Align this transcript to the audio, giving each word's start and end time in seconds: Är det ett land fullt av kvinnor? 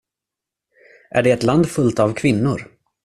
Är 1.09 1.23
det 1.23 1.31
ett 1.31 1.43
land 1.43 1.67
fullt 1.67 1.99
av 1.99 2.13
kvinnor? 2.13 2.67